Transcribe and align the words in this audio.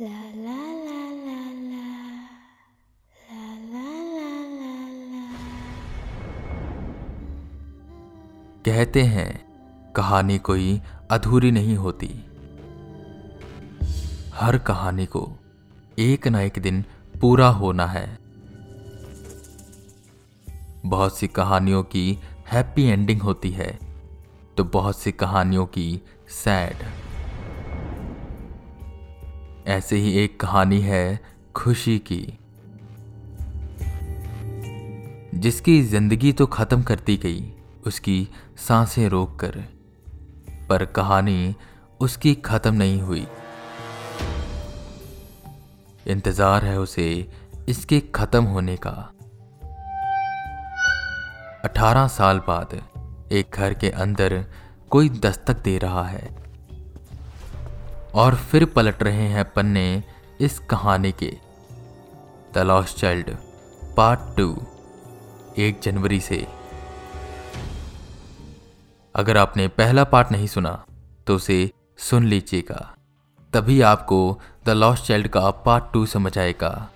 La 0.00 0.06
la 0.06 0.58
la 0.84 1.00
la 1.24 1.40
la. 1.62 1.88
कहते 8.64 9.02
हैं, 9.02 9.44
कहानी 9.92 10.38
कोई 10.38 10.80
अधूरी 11.10 11.50
नहीं 11.50 11.76
होती। 11.76 12.08
हर 14.34 14.58
कहानी 14.58 15.06
को 15.06 15.32
एक 15.98 16.28
ना 16.28 16.40
एक 16.40 16.58
दिन 16.58 16.84
पूरा 17.20 17.48
होना 17.48 17.86
है। 17.86 18.18
बहुत 20.86 21.18
सी 21.18 21.28
कहानियों 21.28 21.82
की 21.82 22.18
हैप्पी 22.52 22.84
एंडिंग 22.84 23.22
होती 23.22 23.50
है 23.50 23.78
तो 24.56 24.64
बहुत 24.64 24.98
सी 24.98 25.12
कहानियों 25.12 25.66
की 25.66 26.02
सैड। 26.28 27.09
ऐसे 29.70 29.96
ही 29.96 30.12
एक 30.18 30.40
कहानी 30.40 30.80
है 30.80 31.20
खुशी 31.54 31.98
की। 31.98 32.38
जिसकी 35.34 35.82
ज़िंदगी 35.82 36.32
तो 36.32 36.46
खत्म 36.46 36.82
कर 36.82 37.00
दी 37.06 37.16
गई, 37.16 37.52
उसकी 37.86 38.28
साँसें 38.58 39.08
रोक 39.08 39.38
कर। 39.40 39.64
पर 40.68 40.84
कहानी 40.84 41.54
उसकी 42.00 42.34
खत्म 42.34 42.74
नहीं 42.74 43.00
हुई। 43.00 43.26
इंतज़ार 46.06 46.64
है 46.64 46.78
उसे 46.80 47.08
इसके 47.68 48.00
खत्म 48.00 48.44
होने 48.44 48.76
का। 48.76 49.12
अठारह 51.64 52.06
साल 52.08 52.38
बाद 52.38 52.80
एक 53.32 53.50
घर 53.54 53.74
के 53.74 53.90
अंदर 53.90 54.44
कोई 54.90 55.08
दस्तक 55.08 55.62
दे 55.62 55.78
रहा 55.78 56.04
है। 56.04 56.49
और 58.14 58.34
फिर 58.34 58.64
पलट 58.64 59.02
रहे 59.02 59.26
हैं 59.28 59.44
पन्ने 59.52 60.02
इस 60.40 60.58
कहानी 60.58 61.12
के। 61.12 61.36
The 62.54 62.58
lost 62.58 62.98
child 62.98 63.30
part 63.96 64.20
two 64.36 64.62
एक 65.58 65.80
जनवरी 65.82 66.20
से। 66.20 66.46
अगर 69.14 69.36
आपने 69.36 69.68
पहला 69.68 70.04
पार्ट 70.04 70.32
नहीं 70.32 70.46
सुना 70.46 70.72
तो 71.26 71.34
उसे 71.34 71.70
सुन 71.98 72.24
लीजिएगा। 72.24 72.94
तभी 73.52 73.80
आपको 73.80 74.40
द 74.64 74.70
लॉस्ट 74.70 75.04
चाइल्ड 75.04 75.28
का 75.28 75.50
पार्ट 75.50 75.92
टू 75.92 76.06
समझ 76.06 76.38
आएगा। 76.38 76.90